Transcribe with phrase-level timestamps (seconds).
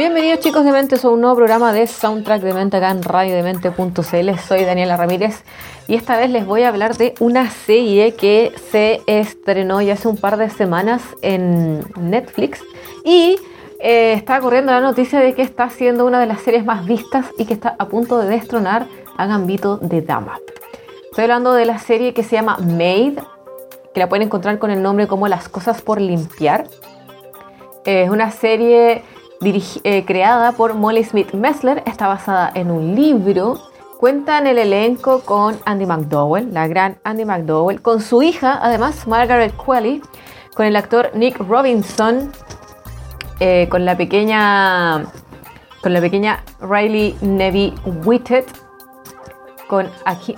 [0.00, 4.38] Bienvenidos chicos de Mentes a un nuevo programa de Soundtrack de Mente acá en radiodemente.cl.
[4.38, 5.44] Soy Daniela Ramírez
[5.88, 10.08] y esta vez les voy a hablar de una serie que se estrenó ya hace
[10.08, 12.62] un par de semanas en Netflix
[13.04, 13.36] y
[13.78, 17.26] eh, está corriendo la noticia de que está siendo una de las series más vistas
[17.36, 18.86] y que está a punto de destronar
[19.18, 20.38] a Gambito de Dama.
[21.10, 23.16] Estoy hablando de la serie que se llama Made,
[23.92, 26.64] que la pueden encontrar con el nombre como Las cosas por limpiar.
[27.84, 29.02] Es una serie
[29.42, 33.58] eh, creada por Molly Smith Messler, está basada en un libro.
[33.98, 39.06] Cuenta en el elenco con Andy McDowell, la gran Andy McDowell, con su hija, además,
[39.06, 40.02] Margaret Qualley,
[40.54, 42.30] con el actor Nick Robinson,
[43.40, 45.06] eh, con la pequeña
[45.80, 47.72] con la pequeña Riley Nevy
[48.04, 48.44] Whitted,
[49.68, 49.88] con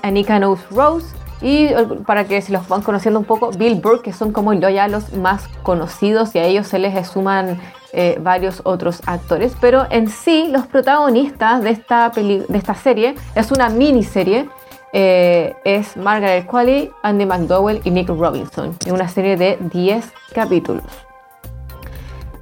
[0.03, 4.05] Anika Knows Rose y eh, para que se los van conociendo un poco, Bill Burke,
[4.05, 7.61] que son como ya los más conocidos y a ellos se les suman
[7.93, 9.55] eh, varios otros actores.
[9.61, 14.49] Pero en sí, los protagonistas de esta, de esta serie es una miniserie.
[14.95, 18.77] eh, es Margaret Qualley, Andy McDowell y Nick Robinson.
[18.85, 20.85] En una serie de 10 capítulos.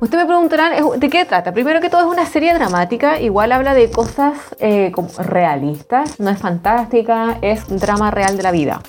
[0.00, 1.52] Ustedes me preguntarán, ¿es- ¿de qué trata?
[1.52, 6.30] Primero que todo es una serie dramática, igual habla de cosas eh, como realistas, no
[6.30, 8.80] es fantástica, es drama real de la vida.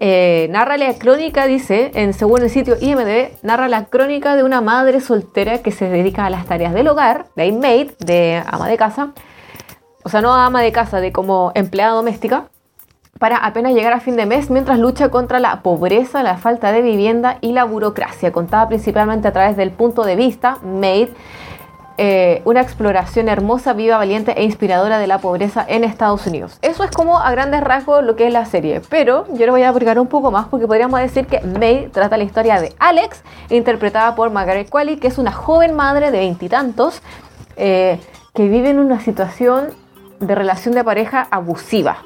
[0.00, 4.60] Eh, narra la crónica, dice, en, según el sitio IMDb, narra la crónica de una
[4.60, 8.76] madre soltera que se dedica a las tareas del hogar, de maid, de ama de
[8.76, 9.12] casa,
[10.02, 12.46] o sea, no ama de casa, de como empleada doméstica,
[13.18, 16.80] para apenas llegar a fin de mes mientras lucha contra la pobreza, la falta de
[16.80, 21.10] vivienda y la burocracia, contada principalmente a través del punto de vista Made,
[21.98, 26.58] eh, una exploración hermosa, viva, valiente e inspiradora de la pobreza en Estados Unidos.
[26.62, 29.64] Eso es como a grandes rasgos lo que es la serie, pero yo le voy
[29.64, 33.22] a aplicar un poco más porque podríamos decir que Made trata la historia de Alex,
[33.50, 37.02] interpretada por Margaret Qualley, que es una joven madre de veintitantos
[37.56, 38.00] eh,
[38.32, 39.68] que vive en una situación
[40.20, 41.98] de relación de pareja abusiva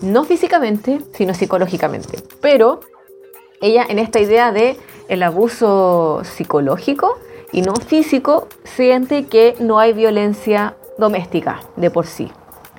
[0.00, 2.18] no físicamente, sino psicológicamente.
[2.40, 2.80] Pero
[3.60, 4.76] ella en esta idea de
[5.08, 7.18] el abuso psicológico
[7.52, 12.30] y no físico siente que no hay violencia doméstica de por sí.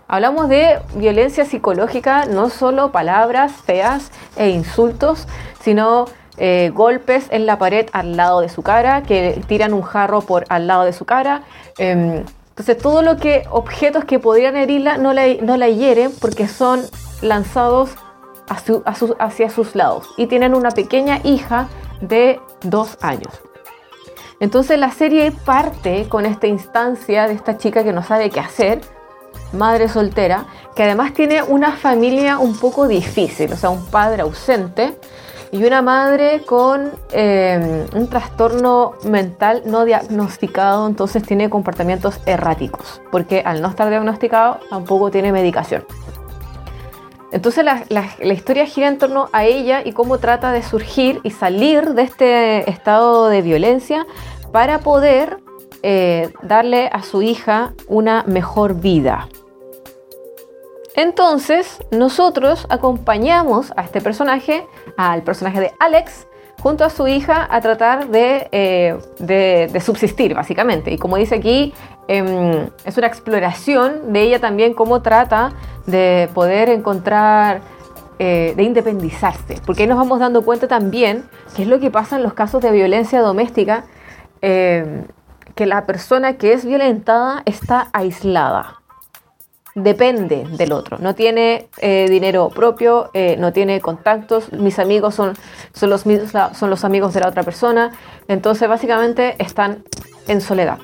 [0.07, 5.27] Hablamos de violencia psicológica, no solo palabras feas e insultos,
[5.61, 6.05] sino
[6.37, 10.45] eh, golpes en la pared al lado de su cara, que tiran un jarro por
[10.49, 11.43] al lado de su cara.
[11.77, 12.23] em,
[12.57, 16.81] entonces todo lo que, objetos que podrían herirla no la, no la hieren porque son
[17.21, 17.89] lanzados
[18.47, 20.07] hacia sus lados.
[20.16, 21.67] Y tienen una pequeña hija
[21.99, 23.41] de dos años.
[24.39, 28.79] Entonces la serie parte con esta instancia de esta chica que no sabe qué hacer,
[29.51, 30.45] madre soltera,
[30.77, 34.97] que además tiene una familia un poco difícil, o sea, un padre ausente
[35.55, 43.41] y una madre con eh, un trastorno mental no diagnosticado, entonces tiene comportamientos erráticos, porque
[43.45, 45.85] al no estar diagnosticado tampoco tiene medicación.
[47.31, 51.94] Entonces la historia gira en torno a ella y cómo trata de surgir y salir
[51.94, 54.05] de este estado de violencia
[54.51, 55.38] para poder
[55.83, 59.29] eh, darle a su hija una mejor vida.
[60.95, 64.66] Entonces nosotros acompañamos a este personaje,
[64.97, 66.28] al personaje de Alex,
[66.61, 70.91] junto a su hija a tratar de, eh, subsistir, básicamente.
[70.91, 71.73] Y como dice aquí,
[72.07, 75.51] em, es una exploración de ella también, cómo trata
[75.85, 77.62] de poder encontrar,
[78.17, 79.59] eh, de independizarse.
[79.66, 81.25] Porque ahí nos vamos dando cuenta también
[81.56, 83.85] qué es lo que pasa en los casos de violencia doméstica,
[84.41, 85.06] em,
[85.56, 88.84] que la persona que es violentada está aislada
[89.75, 95.33] depende del otro, no tiene eh, dinero propio, eh, no tiene contactos, mis amigos son,
[95.74, 96.06] son, los,
[96.86, 97.92] amigos de la otra persona,
[98.30, 99.83] entonces básicamente están
[100.30, 100.80] en soledad.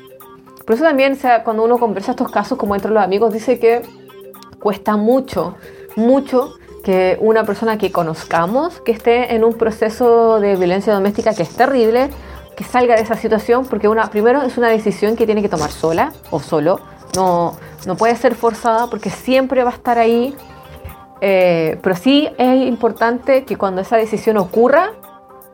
[0.66, 3.60] Por eso también o sea, cuando uno conversa estos casos como entre los amigos, dice
[3.60, 3.82] que
[4.60, 5.56] cuesta mucho,
[5.96, 6.54] mucho
[6.84, 11.56] que una persona que conozcamos, que esté en un proceso de violencia doméstica que es
[11.56, 12.10] terrible,
[12.58, 15.72] que salga de esa situación, porque una, primero es una decisión que tiene que tomar
[15.72, 16.82] sola o solo,
[17.16, 20.36] no, no puede ser forzada porque siempre va a estar ahí,
[21.22, 24.92] eh, pero sí es importante que cuando esa decisión ocurra,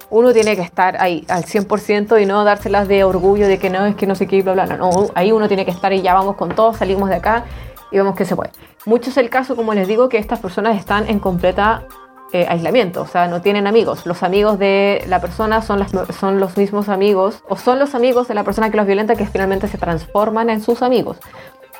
[0.10, 3.86] uno tiene que estar ahí al 100% y no dárselas de orgullo de que no,
[3.86, 4.78] es que no sé qué, bla, bla, bla.
[4.78, 7.46] No, ahí uno tiene que estar y ya vamos con todo, salimos de acá
[7.92, 8.52] y vemos que se puede.
[8.86, 11.88] Mucho es el caso, como les digo, que estas personas están en completa
[12.34, 14.06] eh, aislamiento, o sea, no tienen amigos.
[14.06, 18.28] Los amigos de la persona son, las, son los mismos amigos, o son los amigos
[18.28, 21.18] de la persona que los violenta que finalmente se transforman en sus amigos.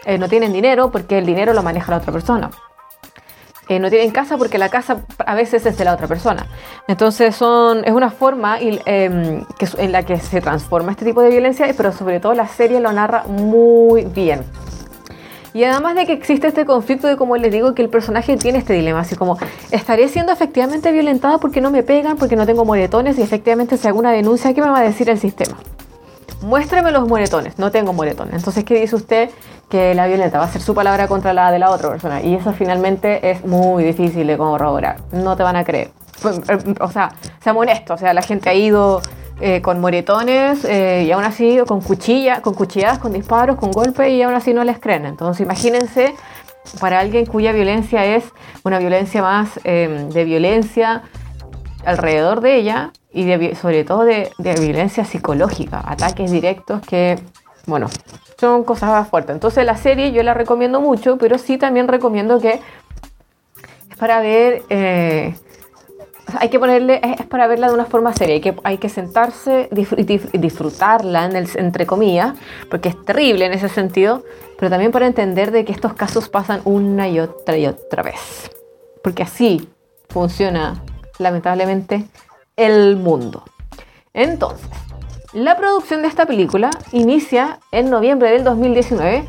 [0.06, 2.50] Eh, no tienen dinero porque el dinero lo maneja la otra persona.
[3.70, 6.48] Eh, no tienen casa porque la casa a veces es de la otra persona.
[6.88, 11.30] Entonces son, es una forma em, que, en la que se transforma este tipo de
[11.30, 14.46] violencia, pero sobre todo la serie lo narra muy bien.
[15.54, 18.60] Y además de que existe este conflicto de, como les digo, que el personaje tiene
[18.60, 19.38] este dilema, así como,
[19.72, 23.88] ¿estaré siendo efectivamente violentada porque no me pegan, porque no tengo moretones y efectivamente si
[23.88, 25.58] hago una denuncia, ¿qué me va a decir el sistema?
[26.42, 28.36] Muéstrame los moretones, no tengo moretones.
[28.36, 29.30] Entonces, ¿qué dice usted?
[29.70, 32.22] Que la violenta va a ser su palabra contra la de la otra persona.
[32.22, 34.98] Y eso finalmente es muy difícil de corroborar.
[35.12, 35.90] No te van a creer.
[36.24, 37.12] Eh, o sea,
[37.42, 39.02] seamos honestos, o sea, la gente ha ido
[39.40, 44.12] eh, con moretones eh, y aún así con cuchilla, con cuchilladas, con disparos, con golpes
[44.12, 45.06] y aún así no les creen.
[45.06, 46.16] Entonces imagínense
[46.80, 48.24] para alguien cuya violencia es
[48.64, 51.04] una violencia más em, de violencia
[51.86, 57.20] alrededor de ella y sobre todo de, violencia psicológica, ataques directos que,
[57.66, 57.88] bueno,
[58.40, 59.34] son cosas más fuertes.
[59.34, 62.60] Entonces la serie yo la recomiendo mucho, pero sí también recomiendo que
[63.90, 65.36] es para ver eh,
[66.40, 69.70] hay que ponerle, es, para verla de una forma seria, hay que, hay que sentarse
[69.72, 72.34] y disfrutarla, en el, entre comillas,
[72.70, 74.24] porque es terrible en ese sentido,
[74.58, 78.52] pero también para entender de que estos casos pasan una y otra y otra vez.
[79.04, 79.70] Porque así
[80.10, 80.84] funciona,
[81.20, 82.06] lamentablemente,
[82.56, 83.44] el mundo.
[84.14, 84.68] Entonces,
[85.34, 89.28] la producción de esta película inicia en noviembre del 2019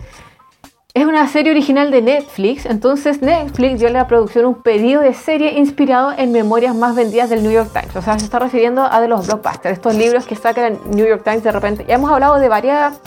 [0.99, 5.15] es una serie original de Netflix, entonces Netflix dio a la producción un pedido de
[5.15, 7.95] serie inspirado en memorias más vendidas del New York Times.
[7.95, 11.07] O sea, se está refiriendo a de los blockbusters, estos libros que sacan el New
[11.07, 11.85] York Times de repente.
[11.87, 13.01] Ya hemos hablado de varias,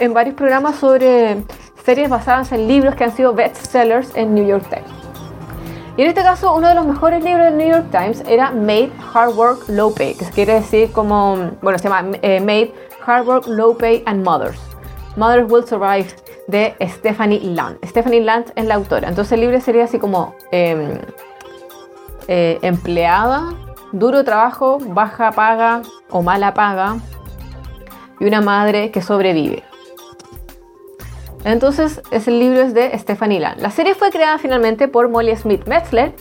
[0.00, 1.44] en varios programas sobre
[1.84, 4.90] series basadas en libros que han sido bestsellers en New York Times.
[5.96, 8.90] Y en este caso, uno de los mejores libros del New York Times era Made
[9.14, 12.74] Hard Work Low Pay, que quiere decir como, bueno, se llama eh, Made
[13.06, 14.58] Hard Work Low Pay and Mothers.
[15.18, 16.14] Mothers Will Survive
[16.46, 17.84] de Stephanie Land.
[17.84, 19.08] Stephanie Land es la autora.
[19.08, 20.98] Entonces el libro sería así como em,
[22.28, 23.52] eh, empleada,
[23.92, 26.98] duro trabajo, baja paga o mala paga
[28.20, 29.64] y una madre que sobrevive.
[31.44, 33.60] Entonces, ese libro es de Stephanie Land.
[33.60, 36.12] La serie fue creada finalmente por Molly Smith Metzler,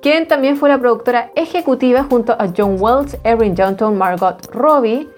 [0.00, 5.08] quien también fue la productora ejecutiva junto a John Wells, Erin Johnson, Margot Robbie,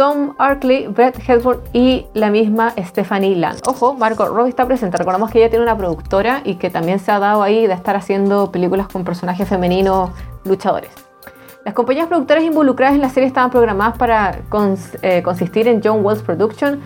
[0.00, 3.60] Tom Arkley, Brett Hedford y la misma Stephanie Land.
[3.66, 4.96] Ojo, Margot Robbie está presente.
[4.96, 7.96] Recordamos que ella tiene una productora y que también se ha dado ahí de estar
[7.96, 10.08] haciendo películas con personajes femeninos
[10.44, 10.90] luchadores.
[11.66, 14.38] Las compañías productoras involucradas en la serie estaban programadas para
[15.02, 16.80] eh, consistir en John Wells Production,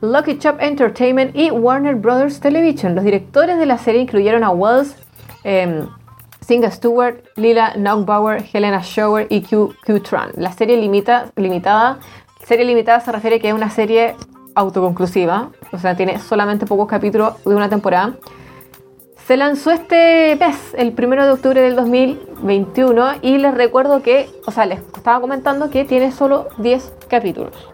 [0.00, 2.94] Lucky Chop Entertainment y Warner Brothers Television.
[2.94, 4.94] Los directores de la serie incluyeron a Wells,
[5.42, 5.84] eh,
[6.42, 10.30] Singa Stewart, Lila Naugbauer, Helena Shower y Q, Q Tran.
[10.36, 11.98] La serie limita, limitada
[12.44, 14.16] Serie limitada se refiere que es una serie
[14.54, 18.14] autoconclusiva, o sea, tiene solamente pocos capítulos de una temporada.
[19.26, 24.50] Se lanzó este mes, el 1 de octubre del 2021, y les recuerdo que, o
[24.50, 27.68] sea, les estaba comentando que tiene solo 10 capítulos.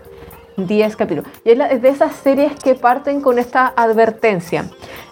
[0.59, 1.31] 10 capítulos.
[1.45, 4.67] Y es de esas series que parten con esta advertencia,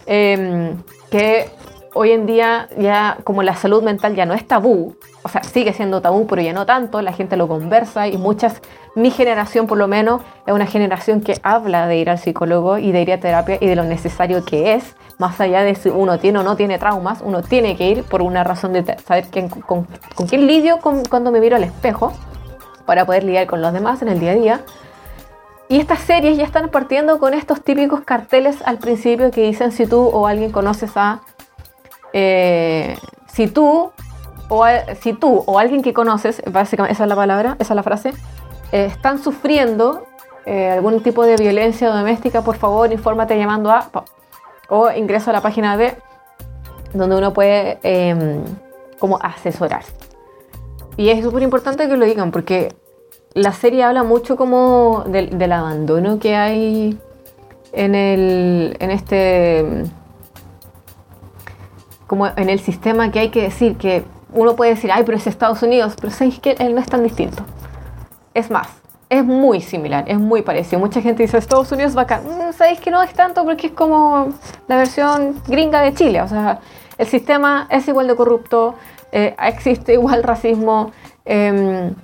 [0.05, 0.77] em,
[1.11, 1.49] que
[1.97, 5.73] hoy en día ya como la salud mental ya no es tabú, o sea, sigue
[5.73, 8.61] siendo tabú, pero ya no tanto, la gente lo conversa y muchas,
[8.95, 12.93] mi generación por lo menos, es una generación que habla de ir al psicólogo y
[12.93, 16.19] de ir a terapia y de lo necesario que es, más allá de si uno
[16.19, 19.27] tiene o no tiene traumas, uno tiene que ir por una razón de saber
[19.67, 19.87] con,
[20.29, 22.13] quién lidio cuando me miro al espejo,
[22.85, 24.61] para poder lidiar con los demás en el día a día.
[25.69, 29.87] Y estas series ya están partiendo con estos típicos carteles al principio que dicen si
[29.87, 31.23] tú o alguien conoces a
[32.13, 32.97] eh,
[33.27, 33.91] si tú
[34.49, 34.65] o
[35.01, 38.13] si tú o alguien que conoces, básicamente esa es la palabra, esa es la frase,
[38.73, 40.05] eh, están sufriendo
[40.45, 43.89] eh, algún tipo de violencia doméstica, por favor, infórmate llamando a
[44.69, 45.95] o ingreso a la página de
[46.93, 48.43] donde uno puede em,
[48.99, 49.83] como asesorar.
[50.97, 52.75] Y es súper importante que lo digan porque
[53.35, 56.99] la serie habla mucho como del, del abandono que hay
[57.73, 59.85] en, el, en este
[62.07, 65.27] como en el sistema que hay que decir que uno puede decir, ay, pero es
[65.27, 67.43] Estados Unidos, pero sabéis que él no es tan distinto.
[68.35, 68.69] Es más,
[69.09, 70.81] es muy similar, es muy parecido.
[70.81, 72.23] Mucha gente dice Estados Unidos bacán.
[72.25, 74.29] Mm, sabéis que no es tanto porque es como
[74.69, 76.23] la versión gringa de Chile.
[76.23, 76.61] O sea,
[76.99, 78.75] el sistema es igual de corrupto,
[79.13, 80.93] eh, existe igual racismo,
[81.25, 81.95] em,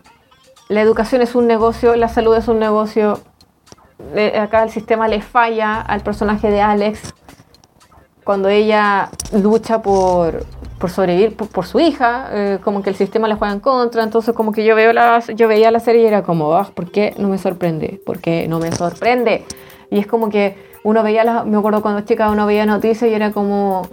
[0.69, 3.21] la educación es un negocio, la salud es un negocio.
[4.41, 7.15] acá el sistema le falla al personaje de Alex
[8.25, 10.45] cuando ella lucha por,
[10.79, 14.35] por sobrevivir por, su hija, eh, como que el sistema le juega en contra, entonces
[14.35, 17.15] como que yo veo las, yo veía la serie y era como, ah, ¿por qué
[17.19, 18.01] no me sorprende?
[18.05, 19.45] ¿Por qué no me sorprende?
[19.91, 23.15] Y es como que uno veía, las, me acuerdo cuando chica uno veía noticias y
[23.15, 23.89] era como,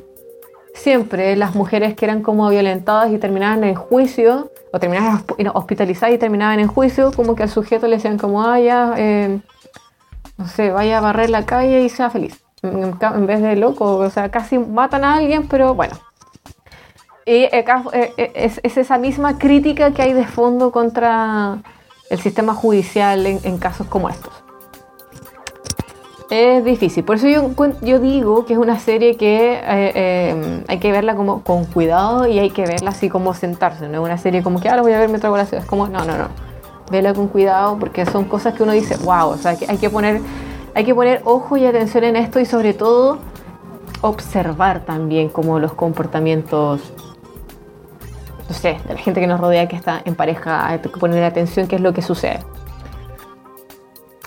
[0.74, 6.18] siempre las mujeres que eran como violentadas y terminaban en juicio, o terminaban hospitalizadas y
[6.18, 9.40] terminaban en juicio, como que al sujeto le decían como, ah, ya, eh,
[10.38, 12.42] no sé, vaya a barrer la calle y sea feliz.
[12.62, 15.96] En, vez de loco, o sea, casi matan a alguien, pero bueno,
[17.26, 17.66] y eh,
[18.18, 21.60] eh, es, esa misma crítica que hay de fondo contra
[22.10, 24.34] el sistema judicial en, casos como estos.
[26.32, 27.52] Es difícil, por eso yo,
[27.82, 32.40] yo digo que es una serie que eh, hay que verla como con cuidado y
[32.40, 35.00] hay que verla así como sentarse, no es una serie como que ahora voy a
[35.00, 36.28] ver, me trago es como, no, no, no,
[36.90, 39.90] vela con cuidado porque son cosas que uno dice, wow, o sea, que hay que
[39.90, 40.22] poner,
[40.74, 43.20] hay que poner ojo y atención en esto y sobre todo
[44.02, 46.94] observar también como los comportamientos
[48.50, 51.24] no sé, de la gente que nos rodea que está en pareja, hay que poner
[51.24, 52.40] atención qué es lo que sucede.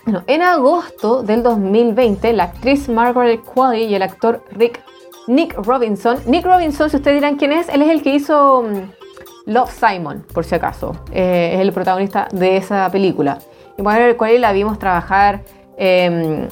[0.04, 4.80] Bueno, en agosto del 2020, la actriz Margaret Qualley y el actor Rick,
[5.26, 9.50] Nick Robinson, Nick Robinson, si ustedes dirán quién es, él es el que hizo mm,
[9.50, 13.38] Love Simon, por si acaso, eh, es el protagonista de esa película.
[13.76, 15.42] Y Margaret Qualley la vimos trabajar
[15.76, 16.49] en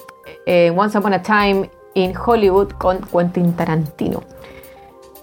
[0.76, 4.22] Once Upon a Time in Hollywood con Quentin Tarantino.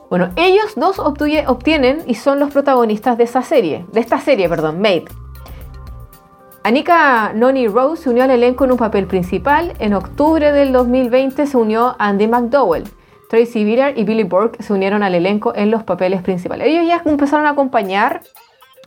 [0.09, 4.79] Bueno, ellos dos obtienen y son los protagonistas de esa serie, de esta serie, perdón,
[4.79, 5.05] Made.
[6.63, 9.73] Anika Noni Rose se unió al elenco en un papel principal.
[9.79, 12.83] En octubre del 2020 se unió Andy McDowell.
[13.29, 16.67] Tracy Virar y Billy Burke se unieron al elenco en los papeles principales.
[16.67, 18.21] Ellos ya empezaron a acompañar.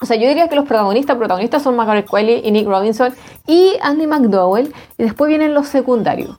[0.02, 3.12] O sea, yo diría que los protagonistas, protagonistas son Margaret Qualley y Nick Robinson
[3.46, 4.72] y Andy McDowell.
[4.96, 6.38] Y después vienen los secundarios.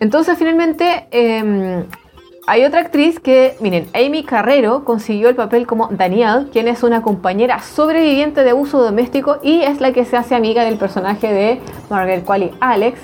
[0.00, 1.84] Entonces, finalmente, em,
[2.46, 7.02] hay otra actriz que, miren, Amy Carrero consiguió el papel como Danielle, quien es una
[7.02, 11.60] compañera sobreviviente de abuso doméstico y es la que se hace amiga del personaje de
[11.90, 13.00] Margaret Qualley Alex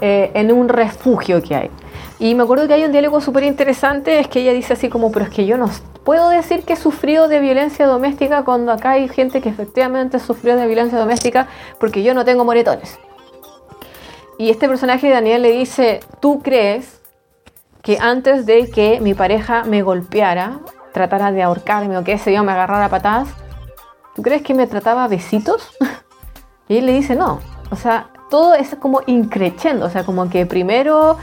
[0.00, 1.70] eh, en un refugio que hay.
[2.18, 5.12] Y me acuerdo que hay un diálogo súper interesante, es que ella dice así como,
[5.12, 5.70] pero es que yo no
[6.04, 10.56] puedo decir que he sufrido de violencia doméstica cuando acá hay gente que efectivamente sufrió
[10.56, 12.98] de violencia doméstica porque yo no tengo moretones.
[14.38, 17.00] Y este personaje de Daniel le dice, ¿tú crees
[17.82, 20.60] que antes de que mi pareja me golpeara,
[20.92, 23.28] tratara de ahorcarme o qué sé yo, me agarrara patadas,
[24.14, 25.70] ¿tú crees que me trataba besitos?
[26.68, 27.40] y él le dice, no.
[27.70, 31.16] O sea, todo es como increchendo, o sea, como que primero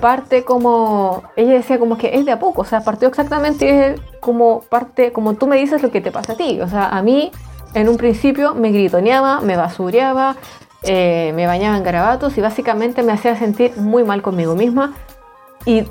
[0.00, 4.60] parte como, ella decía como que es de a poco, o sea, partió exactamente como
[4.60, 7.30] parte, como tú me dices lo que te pasa a ti, o sea, a mí
[7.74, 10.36] en un principio me gritoneaba, me basureaba,
[10.82, 14.94] eh, me bañaba en garabatos y básicamente me hacía sentir muy mal conmigo misma
[15.66, 15.84] y,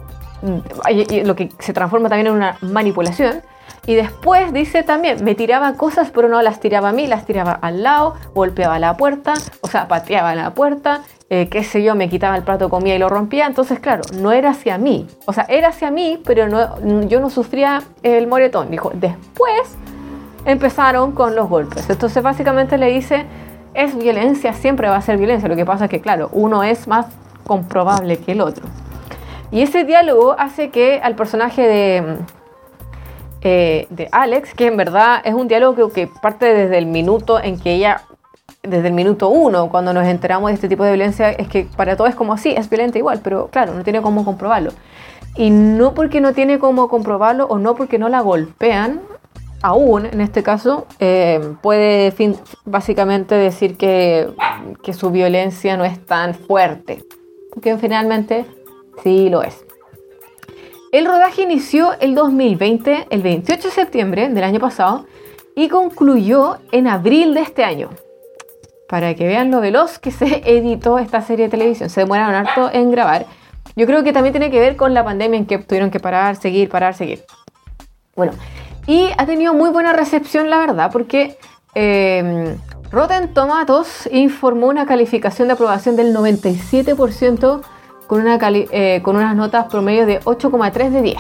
[1.26, 3.42] lo que se transforma también en una manipulación.
[3.90, 7.54] Y después dice también, me tiraba cosas, pero no las tiraba a mí, las tiraba
[7.54, 12.08] al lado, golpeaba la puerta, o sea, pateaba la puerta, eh, qué sé yo, me
[12.08, 13.48] quitaba el plato de comida y lo rompía.
[13.48, 15.08] Entonces, claro, no era hacia mí.
[15.26, 16.48] O sea, era hacia mí, pero
[17.08, 18.70] yo no sufría el moretón.
[18.70, 19.76] Dijo, después
[20.46, 21.90] empezaron con los golpes.
[21.90, 23.26] Entonces, básicamente le dice,
[23.74, 25.50] es violencia, siempre va a ser violencia.
[25.50, 27.08] Lo que pasa es que, claro, uno es más
[27.44, 28.68] comprobable que el otro.
[29.50, 32.18] Y ese diálogo hace que al personaje de,
[33.42, 37.60] eh, de Alex, que en verdad es un diálogo que, parte desde el minuto en
[37.60, 38.04] que ella
[38.62, 41.96] desde el minuto uno, cuando nos enteramos de este tipo de violencia, es que para
[41.96, 44.72] todos es como así, es violenta igual, pero claro, no tiene cómo comprobarlo.
[45.36, 49.02] Y no porque no tiene cómo comprobarlo o no porque no la golpean,
[49.62, 52.14] aún en este caso, eh, puede
[52.66, 54.30] básicamente decir que,
[54.84, 57.04] que su violencia no es tan fuerte.
[57.54, 58.46] Porque finalmente
[59.04, 59.66] Sí, lo es.
[60.92, 65.06] El rodaje inició el 2020, el 28 de septiembre del año pasado,
[65.56, 67.92] y concluyó en abril de este año.
[68.88, 71.92] Para que vean lo veloz que se editó esta serie de televisión.
[71.92, 73.28] Se demoraron harto en grabar.
[73.76, 76.36] Yo creo que también tiene que ver con la pandemia en que tuvieron que parar,
[76.38, 77.24] seguir, parar, seguir.
[78.16, 78.32] Bueno,
[78.88, 81.38] y ha tenido muy buena recepción, la verdad, porque
[81.76, 82.58] eh,
[82.92, 87.62] Rotten Tomatoes informó una calificación de aprobación del 97%
[88.12, 91.18] eh, con unas notas promedio de 8,3 de 10,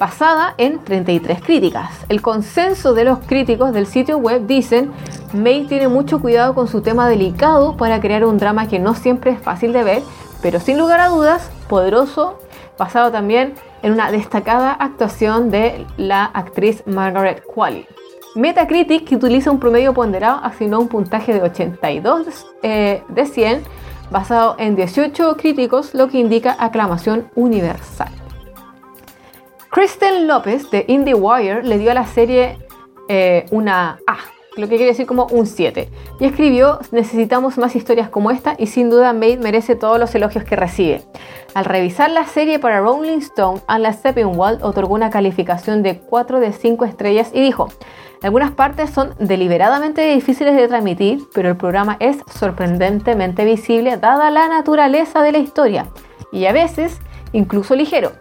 [0.00, 1.90] basada en 33 críticas.
[2.08, 4.90] El consenso de los críticos del sitio web dicen,
[5.34, 9.32] May tiene mucho cuidado con su tema delicado para crear un drama que no siempre
[9.32, 10.02] es fácil de ver,
[10.40, 12.38] pero sin lugar a dudas, poderoso,
[12.78, 17.86] basado también en una destacada actuación de la actriz Margaret Qualley.
[18.34, 23.62] Metacritic, que utiliza un promedio ponderado, asignó un puntaje de 82 eh, de 100
[24.12, 28.10] basado en 18 críticos, lo que indica aclamación universal.
[29.70, 32.58] Kristen López de IndieWire le dio a la serie
[33.08, 34.18] eh, una A,
[34.56, 35.88] lo que quiere decir como un 7,
[36.20, 40.44] y escribió, necesitamos más historias como esta y sin duda Maid merece todos los elogios
[40.44, 41.02] que recibe.
[41.54, 46.52] Al revisar la serie para Rolling Stone, Anna Steppenwald otorgó una calificación de 4 de
[46.52, 47.68] 5 estrellas y dijo,
[48.22, 54.48] algunas partes son deliberadamente difíciles de transmitir, pero el programa es sorprendentemente visible dada la
[54.48, 55.86] naturaleza de la historia,
[56.30, 57.00] y a veces
[57.32, 58.12] incluso ligero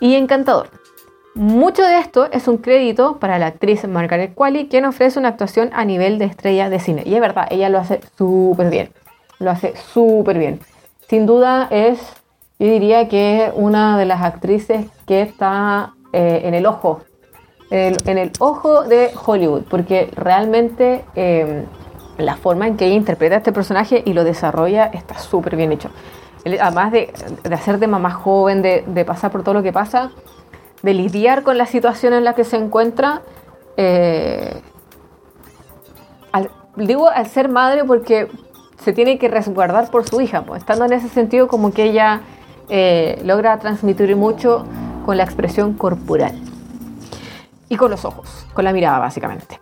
[0.00, 0.70] y encantador.
[1.34, 5.70] Mucho de esto es un crédito para la actriz Margaret Qualley, quien ofrece una actuación
[5.72, 7.02] a nivel de estrella de cine.
[7.06, 8.90] Y es verdad, ella lo hace súper bien.
[9.38, 10.58] Lo hace súper bien.
[11.08, 12.00] Sin duda es,
[12.58, 17.02] yo diría que una de las actrices que está eh, en el ojo,
[17.70, 21.64] en el, ojo de Hollywood, porque realmente eh,
[22.18, 25.70] la forma en que ella interpreta a este personaje y lo desarrolla está súper bien
[25.72, 25.90] hecho.
[26.60, 27.12] Además de,
[27.52, 30.10] hacer de mamá joven, de pasar por todo lo que pasa,
[30.82, 33.22] de lidiar con la situación en la que se encuentra.
[33.76, 34.60] Eh,
[36.76, 38.28] digo al ser madre porque
[38.82, 42.22] se tiene que resguardar por su hija, pues, estando en ese sentido como que ella
[42.68, 44.64] eh, logra transmitir mucho
[45.04, 46.49] con la expresión corporal
[47.70, 49.58] y con los ojos, con la mirada básicamente.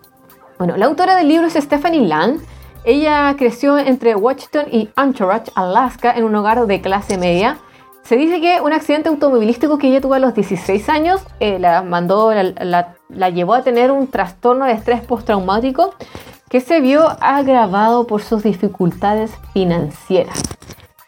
[0.58, 2.40] Bueno, la autora del libro es Stephanie Land.
[2.82, 7.58] Ella creció entre Washington y Anchorage, Alaska, en un hogar de clase media
[8.08, 11.82] se dice que un accidente automovilístico que ella tuvo a los 16 años eh, la
[11.82, 15.94] mandó, la, llevó a tener un trastorno de estrés postraumático
[16.48, 20.40] que se vio agravado por sus dificultades financieras.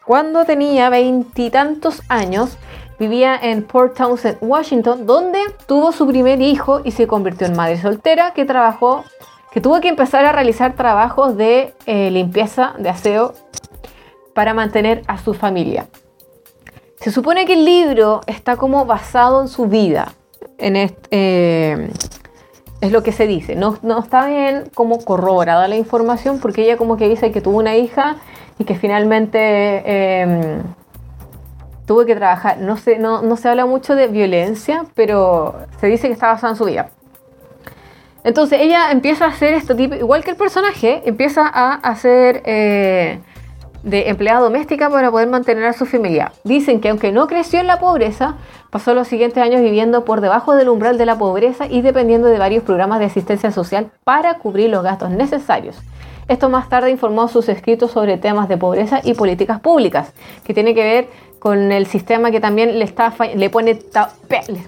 [0.04, 2.58] Cuando tenía veintitantos años,
[3.00, 7.80] vivía en Port Townsend, Washington, donde tuvo su primer hijo y se convirtió en madre
[7.80, 9.04] soltera que trabajó,
[9.50, 13.32] que tuvo que empezar a realizar trabajos de eh, limpieza, de aseo,
[14.34, 15.88] para mantener a su familia.
[17.00, 20.12] Se supone que el libro está como basado en su vida.
[20.58, 21.90] Eh,
[22.82, 23.56] es lo que se dice.
[23.56, 27.76] No, está bien como corroborada la información porque ella como que dice que tuvo una
[27.76, 28.16] hija
[28.58, 30.62] y que finalmente em,
[31.90, 32.58] tuvo que trabajar.
[32.58, 36.56] No se, no, se habla mucho de violencia, pero se dice que está basada en
[36.56, 36.90] su vida.
[38.22, 43.18] Entonces ella empieza a hacer esto tipo, igual que el personaje, empieza a hacer eh,
[43.82, 46.30] de empleada doméstica para poder mantener a su familia.
[46.44, 48.36] Dicen que aunque no creció en la pobreza,
[48.70, 52.38] pasó los siguientes años viviendo por debajo del umbral de la pobreza y dependiendo de
[52.38, 55.76] varios programas de asistencia social para cubrir los gastos necesarios.
[56.28, 60.12] Esto más tarde informó sus escritos sobre temas de pobreza y políticas públicas,
[60.44, 63.80] que tiene que ver con el sistema que también le, está, le pone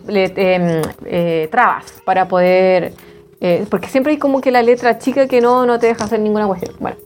[0.01, 2.95] em, eh, trabas para poder...
[3.41, 6.21] Eh, porque siempre hay como que la letra chica que no, no te deja hacer
[6.21, 6.75] ninguna cuestión.
[6.81, 6.97] Bueno,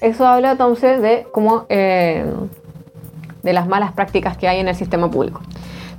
[0.00, 2.24] eso habla entonces de cómo eh,
[3.42, 5.40] de las malas prácticas que hay en el sistema público.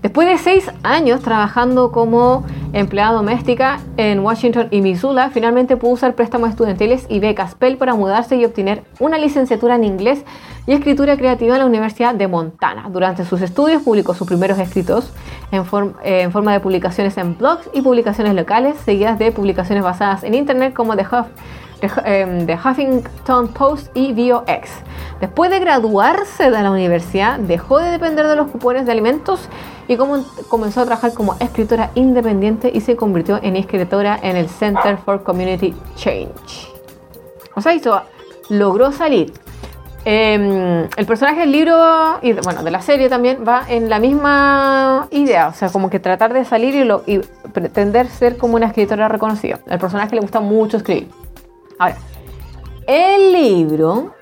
[0.03, 6.13] Después de seis años trabajando como empleada doméstica en Washington y Missoula, finalmente pudo usar
[6.13, 10.25] préstamos estudiantiles y becas Pell para mudarse y obtener una licenciatura en inglés
[10.67, 12.89] y escritura creativa en la Universidad de Montana.
[12.91, 15.13] Durante sus estudios publicó sus primeros escritos
[15.51, 20.73] en, forma de publicaciones en blogs y publicaciones locales, seguidas de publicaciones basadas en Internet
[20.73, 21.27] como The Huff
[22.05, 24.69] Em, de, Huffington Post y VOX.
[25.19, 29.49] Después de graduarse de la universidad, dejó de depender de los cupones de alimentos
[29.87, 34.97] y comenzó a trabajar como escritora independiente y se convirtió en escritora en el Center
[34.97, 36.71] for Community Change.
[37.55, 38.01] O sea, hizo,
[38.49, 39.33] logró salir.
[40.05, 45.07] Em, el personaje del libro y bueno, de la serie también va en la misma
[45.11, 47.21] idea, o sea, como que tratar de salir y, y
[47.53, 49.59] pretender ser como una escritora reconocida.
[49.69, 51.07] Al personaje le gusta mucho escribir.
[51.79, 51.95] Ahora,
[52.85, 54.13] el libro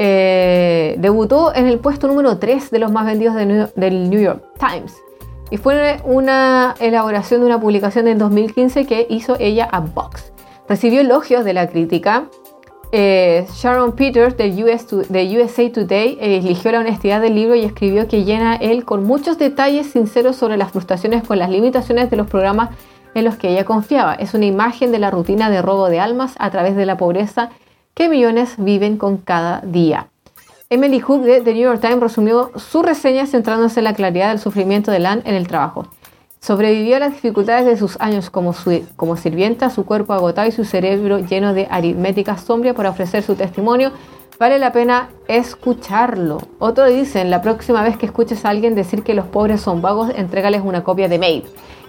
[0.00, 4.94] eh, debutó en el puesto número 3 de los más vendidos del New York Times.
[5.50, 10.32] Y fue una elaboración de una publicación en 2015 que hizo ella a Vox.
[10.68, 12.28] Recibió elogios de la crítica.
[12.92, 18.54] Eh, Sharon Peters de, USA Today eligió la honestidad del libro y escribió que llena
[18.54, 22.70] él con muchos detalles sinceros sobre las frustraciones con las limitaciones de los programas
[23.14, 24.14] en los que ella confiaba.
[24.14, 27.50] Es una imagen de la rutina de robo de almas a través de la pobreza
[27.98, 30.06] que millones viven con cada día.
[30.70, 34.38] Emily Hook de The New York Times resumió su reseña centrándose en la claridad del
[34.38, 35.88] sufrimiento de Lan en el trabajo.
[36.40, 38.52] Sobrevivió a las dificultades de sus años como,
[39.16, 43.90] sirvienta, su cuerpo agotado y su cerebro lleno de aritmética sombria para ofrecer su testimonio.
[44.38, 46.38] Vale la pena escucharlo.
[46.60, 50.12] Otro dicen, la próxima vez que escuches a alguien decir que los pobres son vagos,
[50.14, 51.42] entrégales una copia de Maid.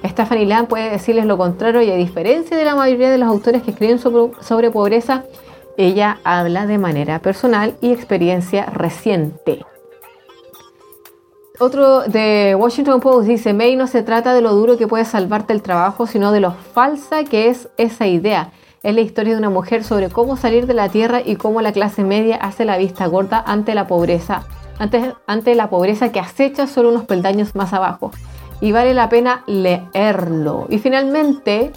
[0.03, 3.61] Stephanie Land puede decirles lo contrario y a diferencia de la mayoría de los autores
[3.61, 5.25] que escriben sobre, pobreza
[5.79, 9.65] ella habla de manera personal y experiencia reciente.
[11.57, 15.53] Otro de Washington Post dice, May no se trata de lo duro que puede salvarte
[15.53, 18.51] el trabajo, sino de lo falsa que es esa idea.
[18.83, 21.71] Es la historia de una mujer sobre cómo salir de la tierra y cómo la
[21.71, 24.43] clase media hace la vista gorda ante la pobreza,
[24.79, 28.11] ante, ante la pobreza que acecha solo unos peldaños más abajo.
[28.59, 30.67] Y vale la pena leerlo.
[30.69, 31.71] Y finalmente,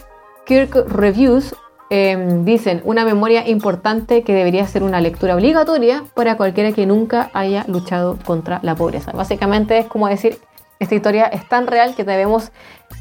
[0.44, 1.54] Kirk Reviews
[1.94, 7.28] Em, dicen, una memoria importante que debería ser una lectura obligatoria para cualquiera que nunca
[7.34, 9.12] haya luchado contra la pobreza.
[9.12, 10.38] Básicamente es como decir,
[10.78, 12.50] esta historia es tan real que debemos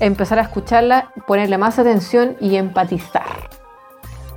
[0.01, 3.49] empezar a escucharla, ponerle más atención y empatizar.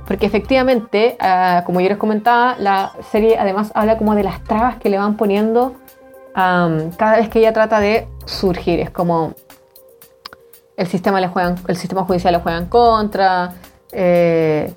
[0.07, 4.77] Porque efectivamente, ah, como yo les comentaba, la serie además habla como de las trabas
[4.77, 5.75] que le van poniendo
[6.33, 8.79] cada vez que ella trata de surgir.
[8.79, 9.33] Es como
[10.77, 11.29] el sistema, le
[11.67, 13.53] el sistema judicial le juega en contra,
[13.97, 14.73] eh,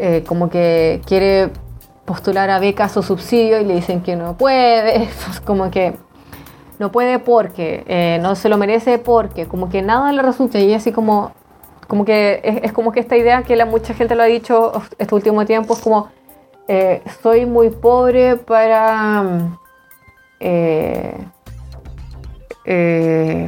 [0.00, 1.50] eh, como que quiere
[2.04, 5.08] postular a becas o subsidios y le dicen que no puede,
[5.44, 5.94] como que
[6.80, 10.74] no puede porque, eh, no se lo merece porque, como que nada le resulta y
[10.74, 11.30] así como,
[11.86, 15.14] como que es, como que esta idea que la, mucha gente lo ha dicho este
[15.14, 16.08] último tiempo, es como,
[17.22, 19.56] soy muy pobre para...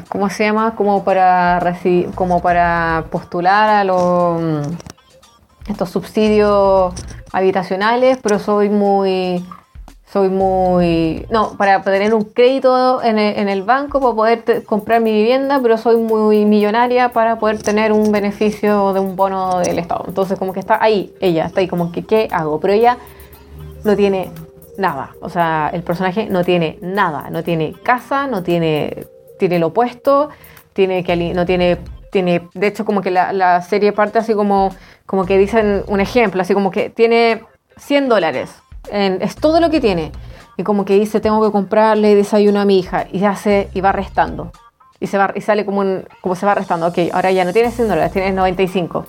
[0.09, 0.75] ¿cómo se llama?
[0.75, 1.77] Como para
[2.15, 4.67] como para postular a los
[5.69, 6.95] estos subsidios
[7.33, 9.45] habitacionales, pero soy muy,
[10.13, 15.59] soy muy, no, para tener un crédito en el, banco para poder comprar mi vivienda,
[15.63, 20.05] pero soy muy millonaria para poder tener un beneficio de un bono del Estado.
[20.07, 22.61] Entonces como que está ahí, ella está ahí como que, ¿qué hago?
[22.61, 22.99] Pero ella
[23.85, 24.31] no tiene
[24.77, 29.07] nada, o sea, el personaje no tiene nada, no tiene casa, no tiene,
[29.39, 30.29] tiene lo opuesto,
[30.73, 31.79] tiene que, no tiene,
[32.13, 34.71] tiene, de hecho como que la, serie parte así como
[35.07, 37.43] como que dicen un ejemplo, así como que tiene
[37.79, 38.55] 100 dólares,
[38.91, 40.13] es todo lo que tiene.
[40.59, 43.93] Y como que dice, tengo que comprarle desayuno a mi hija, y hace, y va
[43.93, 44.53] restando.
[45.01, 46.87] Y, se va, y sale como, un, como se va restando.
[46.87, 49.07] Ok, ahora ya no tienes 100 dólares, tienes 95.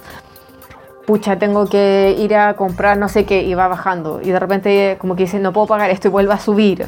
[1.05, 4.21] Pucha, tengo que ir a comprar no sé qué, y va bajando.
[4.21, 6.87] Y de repente como que dice, no puedo pagar esto y vuelve a subir.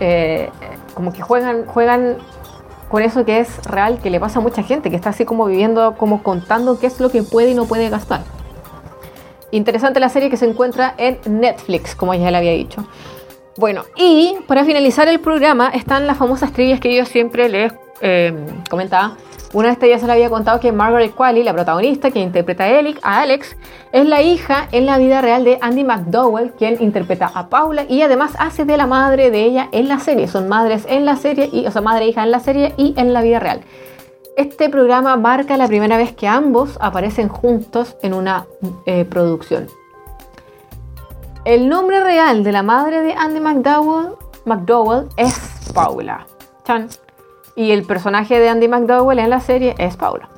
[0.00, 0.50] Eh,
[0.94, 2.18] como que juegan, juegan
[2.94, 5.46] con eso que es real, que le pasa a mucha gente, que está así como
[5.46, 8.20] viviendo, como contando qué es lo que puede y no puede gastar.
[9.50, 12.86] Interesante la serie que se encuentra en Netflix, como ya le había dicho.
[13.56, 18.32] Bueno, y para finalizar el programa están las famosas trivias que yo siempre les eh,
[18.70, 19.16] comentaba.
[19.54, 23.20] Una vez ya se le había contado que Margaret Qualley, la protagonista que interpreta a
[23.20, 23.56] Alex,
[23.92, 28.02] es la hija en la vida real de Andy McDowell, quien interpreta a Paula y
[28.02, 30.26] además hace de la madre de ella en la serie.
[30.26, 32.94] Son madres en la serie, y, o sea, madre e hija en la serie y
[32.96, 33.60] en la vida real.
[34.36, 38.46] Este programa marca la primera vez que ambos aparecen juntos en una
[38.86, 39.68] eh, producción.
[41.44, 46.26] El nombre real de la madre de Andy McDowell, McDowell es Paula.
[46.64, 46.88] Chan.
[47.56, 50.28] Y el personaje de Andy McDowell en la serie es Paula.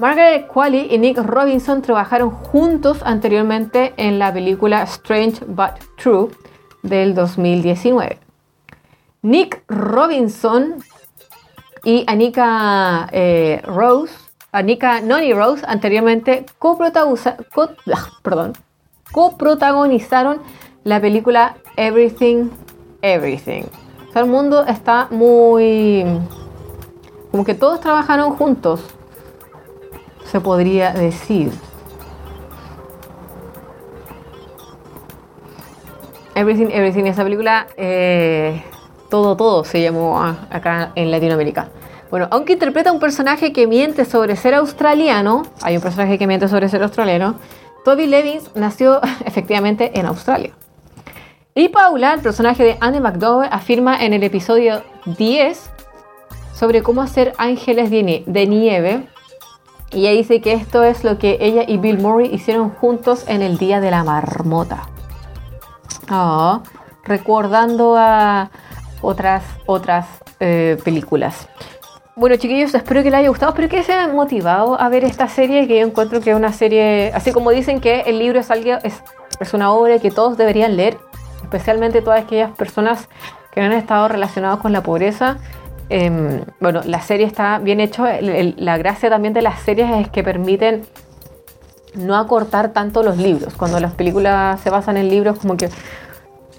[0.00, 6.30] Margaret Qualley y Nick Robinson trabajaron juntos anteriormente en la película Strange But True
[6.82, 8.18] del 2019.
[9.20, 10.82] Nick Robinson
[11.84, 14.14] y Anika eh, Rose,
[14.52, 16.52] Anika Noni Rose, anteriormente ah,
[19.12, 20.40] coprotagonizaron
[20.84, 22.48] la película Everything,
[23.02, 23.64] Everything.
[24.08, 26.06] O sea, el mundo está muy...
[27.30, 28.80] como que todos trabajaron juntos,
[30.24, 31.52] se podría decir.
[36.34, 37.66] Everything, Everything, esa película...
[37.76, 38.62] Eh,
[39.10, 41.68] todo, todo se llamó acá en Latinoamérica.
[42.10, 46.48] Bueno, aunque interpreta un personaje que miente sobre ser australiano, hay un personaje que miente
[46.48, 47.34] sobre ser australiano,
[47.84, 50.52] Toby Levins nació efectivamente en Australia.
[51.54, 55.70] Y Paula, el personaje de Andy McDowell, afirma en el episodio 10
[56.60, 59.08] sobre cómo hacer ángeles de nieve.
[59.92, 63.40] Y ella dice que esto es lo que ella y Bill Murray hicieron juntos en
[63.40, 64.82] el Día de la Marmota.
[66.12, 66.62] Oh,
[67.04, 68.50] recordando a,
[69.00, 70.06] otras, otras
[70.38, 71.48] eh, películas.
[72.14, 75.28] Bueno, chiquillos, espero que les haya gustado, espero que se hayan motivado a ver esta
[75.28, 78.50] serie, que yo encuentro que es una serie, así como dicen que el libro es,
[78.50, 79.02] algo, es,
[79.40, 80.98] es una obra que todos deberían leer,
[81.42, 83.08] especialmente todas aquellas personas
[83.50, 85.38] que han estado relacionadas con la pobreza.
[85.90, 90.22] Em, bueno, la serie está bien hecha, la gracia también de las series es que
[90.22, 90.86] permiten
[91.94, 93.54] no acortar tanto los libros.
[93.54, 95.68] Cuando las películas se basan en libros, como que...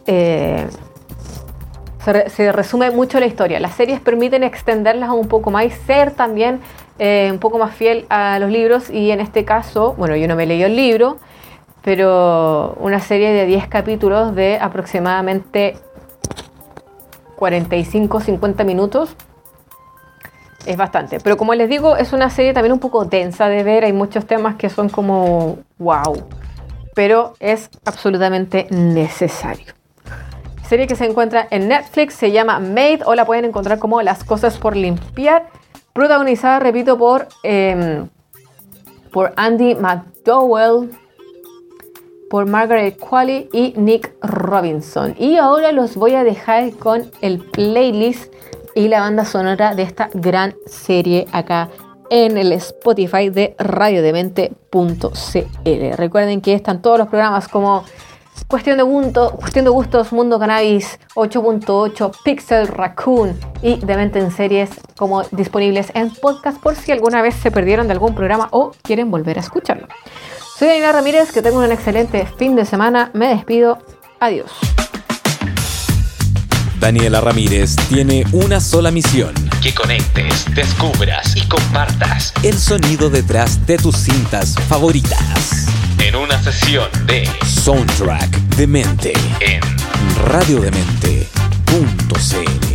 [0.05, 0.67] Eh,
[2.27, 3.59] se, resume mucho la historia.
[3.59, 6.59] Las series permiten extenderlas un poco más y ser también
[6.99, 8.89] eh, un poco más fiel a los libros.
[8.89, 11.17] Y en este caso, bueno, yo no me leí el libro,
[11.83, 15.77] pero una serie de 10 capítulos de aproximadamente
[17.41, 19.15] 45-50 minutos
[20.65, 21.19] es bastante.
[21.19, 23.83] Pero como les digo, es una serie también un poco densa de ver.
[23.83, 26.27] Hay muchos temas que son como wow.
[26.93, 29.73] Pero es absolutamente necesario.
[30.67, 34.23] Serie que se encuentra en Netflix, se llama Made o la pueden encontrar como Las
[34.23, 35.49] cosas por limpiar.
[35.93, 38.07] Protagonizada, repito, por, em,
[39.11, 40.91] por Andy McDowell,
[42.31, 45.13] por Margaret Qualley y Nick Robinson.
[45.19, 48.33] Y ahora los voy a dejar con el playlist
[48.73, 51.69] y la banda sonora de esta gran serie acá
[52.09, 55.97] en el Spotify de radiodemente.cl.
[55.97, 57.83] Recuerden que están todos los programas como
[58.47, 58.85] Cuestión de,
[59.35, 66.09] Cuestión de Gustos, Mundo Cannabis, 8.8, Pixel Raccoon y Demente en Series como disponibles en
[66.09, 69.87] podcast por si alguna vez se perdieron de algún programa o quieren volver a escucharlo.
[70.61, 73.09] Soy Daniela Ramírez, que tengo un excelente fin de semana.
[73.15, 73.79] Me despido.
[74.19, 74.51] Adiós.
[76.79, 79.33] Daniela Ramírez tiene una sola misión.
[79.63, 85.65] Que conectes, descubras y compartas el sonido detrás de tus cintas favoritas.
[85.97, 89.61] En una sesión de Soundtrack de Mente en
[90.27, 92.70] radiodemente.cl